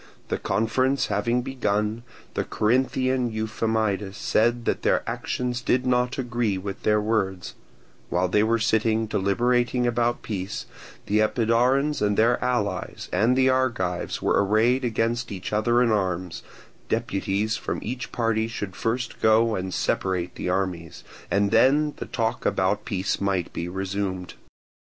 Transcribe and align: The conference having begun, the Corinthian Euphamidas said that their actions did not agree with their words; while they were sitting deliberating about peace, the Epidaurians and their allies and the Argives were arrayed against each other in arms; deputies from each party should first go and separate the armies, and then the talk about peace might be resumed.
The 0.29 0.39
conference 0.39 1.05
having 1.13 1.43
begun, 1.43 2.01
the 2.33 2.43
Corinthian 2.43 3.29
Euphamidas 3.29 4.15
said 4.17 4.65
that 4.65 4.81
their 4.81 5.07
actions 5.07 5.61
did 5.61 5.85
not 5.85 6.17
agree 6.17 6.57
with 6.57 6.81
their 6.81 6.99
words; 6.99 7.53
while 8.09 8.27
they 8.27 8.41
were 8.41 8.57
sitting 8.57 9.05
deliberating 9.05 9.85
about 9.85 10.23
peace, 10.23 10.65
the 11.05 11.19
Epidaurians 11.19 12.01
and 12.01 12.17
their 12.17 12.43
allies 12.43 13.09
and 13.13 13.37
the 13.37 13.49
Argives 13.49 14.23
were 14.23 14.43
arrayed 14.43 14.83
against 14.83 15.31
each 15.31 15.53
other 15.53 15.83
in 15.83 15.91
arms; 15.91 16.41
deputies 16.89 17.55
from 17.55 17.77
each 17.83 18.11
party 18.11 18.47
should 18.47 18.75
first 18.75 19.21
go 19.21 19.53
and 19.53 19.71
separate 19.71 20.33
the 20.33 20.49
armies, 20.49 21.03
and 21.29 21.51
then 21.51 21.93
the 21.97 22.07
talk 22.07 22.43
about 22.43 22.85
peace 22.85 23.21
might 23.21 23.53
be 23.53 23.69
resumed. 23.69 24.33